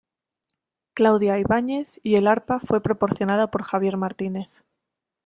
Claudia 0.95 1.37
Ibáñez 1.37 1.99
y 2.01 2.15
el 2.15 2.25
arpa 2.25 2.59
fue 2.59 2.81
proporcionada 2.81 3.51
por 3.51 3.61
Javier 3.61 3.97
Martínez. 3.97 4.63